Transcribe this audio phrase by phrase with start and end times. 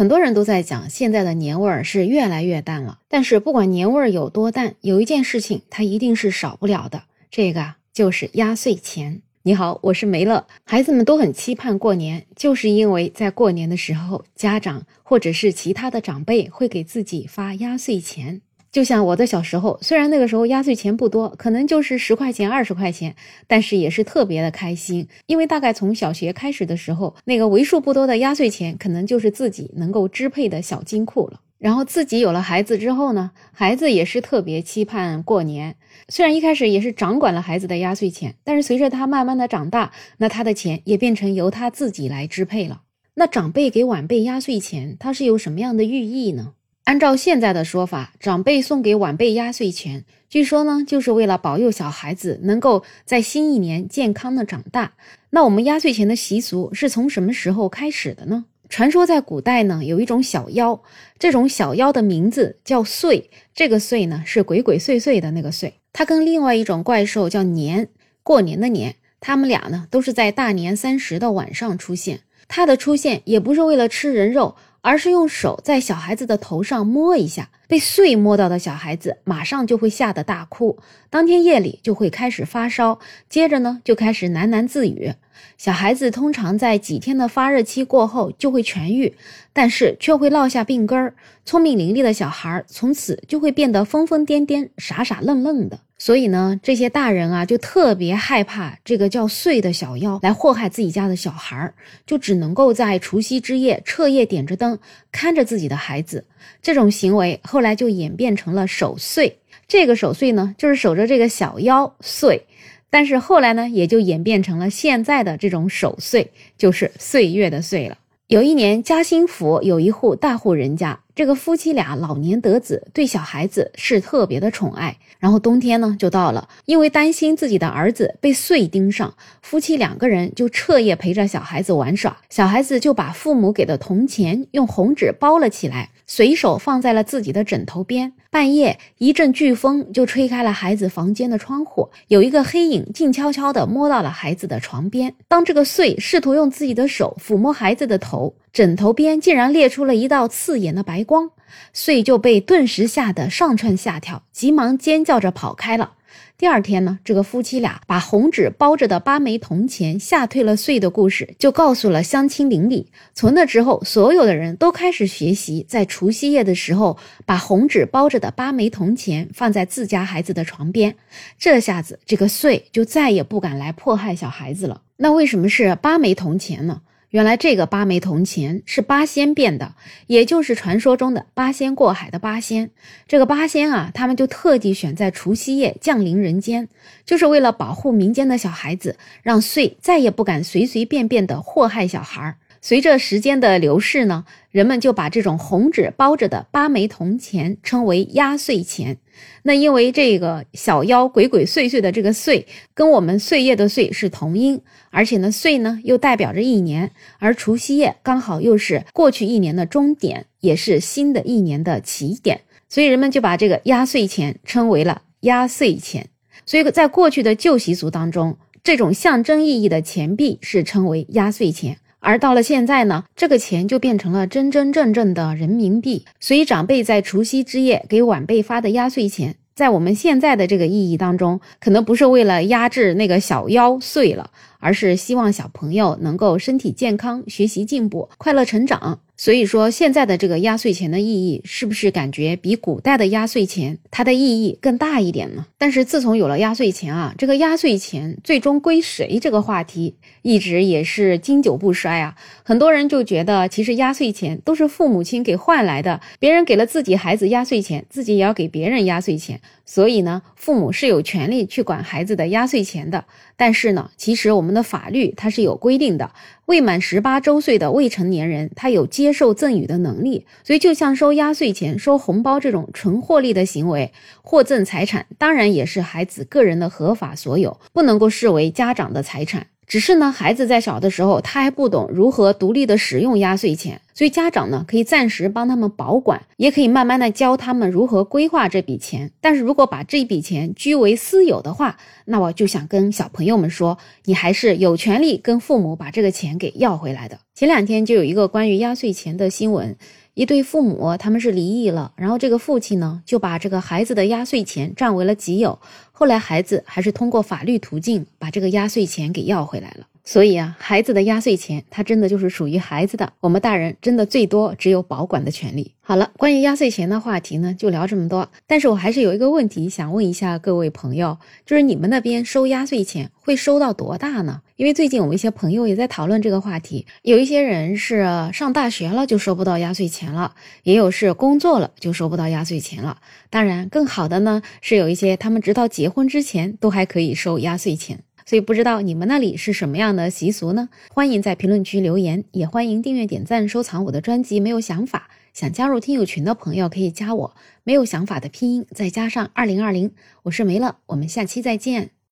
[0.00, 9.20] 很多人都在讲现在的年味儿是越来越淡了，但是不管年味儿有多淡，有一件事情它一定是少不了的，这个就是压岁钱。
[9.42, 10.46] 你好，我是梅乐。
[10.64, 18.40] 孩子们都很期盼过年，就是因为在过年的时候，家长或者是其他的长辈会给自己发压岁钱。
[18.72, 23.16] 就像我的小时候，虽然那个时候压岁钱不多，可能就是十块钱、二十块钱，
[23.48, 31.40] 但是也是特别的开心，因为大概从小学开始的时候，那个为数不多的压岁钱，可能就是自己能够支配的小金库了。
[31.58, 35.76] 然后自己有了孩子之后呢，孩子也是特别期盼过年。
[36.08, 42.82] 虽然一开始也是掌管了孩子的压岁钱，但是随着他慢慢的长大，那他的钱也变成由他自己来支配了。
[43.14, 46.54] 那长辈给晚辈压岁钱，它是有什么样的寓意呢？
[46.90, 54.94] 按照现在的说法，长辈送给晚辈压岁钱，据说呢，就是为了保佑小孩子能够在新一年健康的长大。
[55.30, 58.46] 那我们压岁钱的习俗是从什么时候开始的呢？
[58.68, 60.82] 传说在古代呢，有一种小妖，
[61.16, 63.22] 这种小妖的名字叫祟，
[63.54, 65.74] 这个祟呢是鬼鬼祟祟的那个祟。
[65.92, 67.88] 它跟另外一种怪兽叫年，
[68.24, 72.22] 过年的年，他们俩呢都是在大年三十的晚上出现。
[72.48, 74.56] 它的出现也不是为了吃人肉。
[74.82, 80.78] 而是用手在小孩子的头上摸一下，被碎摸到的小孩子马上就会吓得大哭，
[81.08, 85.14] 当天夜里就会开始发烧，接着呢就开始喃喃自语。
[85.56, 89.14] 小孩子通常在几天的发热期过后就会痊愈，
[89.52, 91.14] 但是却会落下病根儿。
[91.44, 95.80] 聪明伶俐的小孩从此就会变得疯疯癫癫、傻傻愣愣的。
[96.00, 101.74] 所以呢，这些大人啊就特别害怕这个叫祟的小妖来祸害自己家的小孩儿，
[102.06, 104.78] 就只能够在除夕之夜彻夜点着灯
[105.12, 106.24] 看着自己的孩子。
[106.62, 109.36] 这种行为后来就演变成了守岁。
[109.68, 112.46] 这个守岁呢，就是守着这个小妖岁。
[112.88, 117.98] 但是后来呢，也就演变成了现在的这种守岁，就是岁月的岁了。
[118.26, 124.96] 有一年，嘉兴府有一户大户人家，这个夫妻俩老年得子，对小孩子是特别的宠爱。
[125.18, 129.12] 然后冬天呢就到了，因为担心自己的儿子被岁盯上，
[129.42, 132.16] 夫妻两个人就彻夜陪着小孩子玩耍。
[132.30, 138.14] 小孩子就把父母给的铜钱用红纸包了起来，随手放在了自己的枕头边。
[138.30, 145.12] 半夜一阵飓风就吹开了孩子房间的窗户，有一个黑影静悄悄地摸到了孩子的床边。
[145.26, 151.30] 当这个岁试图用自己的手抚摸孩子的头，枕头边竟然裂出了一道刺眼的白光。
[151.72, 155.94] 遂就被顿时吓得上蹿下跳，急忙尖叫着跑开了。
[156.38, 162.86] 第二天呢，这个夫妻俩把红纸包着的八枚铜钱吓退了祟的故事，就告诉了乡亲邻里。
[163.12, 166.96] 从那之后，所有的人都开始学习，在除夕夜的时候，
[167.26, 170.94] 把红纸包着的八枚铜钱放在自家孩子的床边。
[171.38, 174.82] 这下子，这个祟就再也不敢来迫害小孩子了。
[174.96, 176.80] 那为什么是八枚铜钱呢？
[177.10, 179.74] 原来这个八枚铜钱是八仙变的，
[180.06, 182.70] 也就是传说中的八仙过海的八仙。
[183.08, 186.68] 这个八仙啊，他们就特地选在除夕夜降临人间，
[187.04, 192.36] 就是为了保护民间的小孩子，让岁再也不敢随随便便的祸害小孩儿。
[192.62, 198.98] 随着时间的流逝呢，人们就把这种红纸包着的八枚铜钱称为压岁钱。
[199.44, 204.60] 那因为这个小妖鬼鬼祟祟的这个岁，跟我们岁月的岁是同音，
[204.90, 216.08] 而且呢岁呢又代表着一年，而除夕夜刚好又是过去一年的终点，也是新的一年的起点，所以人们就把这个压岁钱称为了压岁钱。
[216.44, 221.78] 所以在过去的旧习俗当中，这种象征意义的钱币是称为压岁钱。
[222.00, 226.04] 而到了现在呢，这个钱就变成了真真正正的人民币。
[226.18, 234.30] 所以长辈在除夕之夜给晚辈发的压岁钱，在我们现在的这个意义当中，可能不是为了压制那个小妖碎了，
[234.60, 239.00] 而是希望小朋友能够身体健康、学习进步、快乐成长。
[239.16, 245.44] 所以说，现在的这个压岁钱的意义，是不是感觉比古代的压岁钱它的意义更大一点呢？
[245.58, 252.16] 但是自从有了压岁钱啊，这个压岁钱最终归谁这个话题，一直也是经久不衰啊。
[252.42, 259.38] 很多人就觉得，其实压岁钱都是父母亲给换来的，别人给了自己孩子压岁钱，自己也要给别人压岁钱。
[259.70, 263.04] 所以呢，父母是有权利去管孩子的压岁钱的。
[263.36, 266.10] 但是呢，其实我们的法律它是有规定的，
[266.46, 270.26] 未满十八周岁的未成年人，他有接受赠与的能力。
[270.42, 279.46] 所以，就像收压岁钱、收红包这种纯获利的行为，获赠财产当然也是孩子个人的合法所有，不能够视为家长的财产。
[279.70, 289.12] 只是呢，孩子在小的时候他还不懂如何独立的使用压岁钱，所以家长呢可以暂时帮他们保管，也可以慢慢的教他们如何规划这笔钱。
[289.20, 291.76] 但是如果把这笔钱据为私有的话，
[292.06, 297.20] 那我就想跟小朋友们说，你还是有权利跟父母把这个钱给要回来的。
[297.36, 299.76] 前两天就有一个关于压岁钱的新闻。
[300.20, 305.58] 一对父母，他们是离异了，然后这个父亲呢，就把这个孩子的压岁钱占为了己有。
[305.92, 309.86] 后来孩子还是通过法律途径把这个压岁钱给要回来了。
[310.04, 315.74] 所以啊，孩子的压岁钱，它真的就是属于孩子的，我们大人真的最多只有保管的权利。
[315.82, 318.28] 好了，关于压岁钱的话题呢，就聊这么多。
[318.46, 324.40] 但是我还是有一个问题想问一下各位朋友，就是你们那边收压岁钱会收到多大呢？
[324.56, 332.98] 因为最近我们一些朋友也在讨论这个话题，有一些人是上大学了就收不到压岁钱了，也有是工作了就收不到压岁钱了。
[333.28, 338.00] 当然，更好的呢是有一些他们直到结婚之前都还可以收压岁钱。
[338.30, 340.68] 所以不知道你们那里是什么样的习俗呢？
[340.94, 344.38] 欢迎在评论区留言，也欢迎订阅、点赞、收藏我的专辑。
[344.38, 347.34] 没有想法，想加入听友群的朋友可以加我。
[347.64, 349.90] 没有想法的拼音再加上二零二零，
[350.22, 351.90] 我是梅乐，我们下期再见。